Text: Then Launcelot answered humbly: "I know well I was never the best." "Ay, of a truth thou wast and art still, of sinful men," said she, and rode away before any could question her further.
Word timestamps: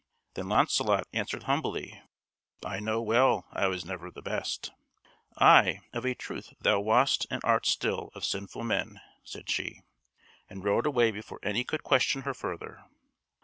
Then 0.33 0.49
Launcelot 0.49 1.05
answered 1.13 1.43
humbly: 1.43 2.01
"I 2.65 2.79
know 2.79 3.03
well 3.03 3.45
I 3.51 3.67
was 3.67 3.85
never 3.85 4.09
the 4.09 4.23
best." 4.23 4.71
"Ay, 5.37 5.81
of 5.93 6.05
a 6.07 6.15
truth 6.15 6.55
thou 6.59 6.79
wast 6.79 7.27
and 7.29 7.39
art 7.45 7.67
still, 7.67 8.09
of 8.15 8.25
sinful 8.25 8.63
men," 8.63 8.99
said 9.23 9.47
she, 9.47 9.83
and 10.49 10.63
rode 10.63 10.87
away 10.87 11.11
before 11.11 11.39
any 11.43 11.63
could 11.63 11.83
question 11.83 12.23
her 12.23 12.33
further. 12.33 12.83